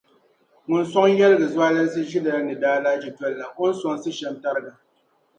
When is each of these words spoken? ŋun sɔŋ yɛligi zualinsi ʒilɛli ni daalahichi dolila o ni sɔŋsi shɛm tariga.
ŋun 0.67 0.83
sɔŋ 0.91 1.05
yɛligi 1.19 1.47
zualinsi 1.53 1.99
ʒilɛli 2.09 2.41
ni 2.45 2.53
daalahichi 2.61 3.09
dolila 3.17 3.45
o 3.61 3.63
ni 3.67 3.73
sɔŋsi 3.81 4.09
shɛm 4.17 4.35
tariga. 4.43 4.71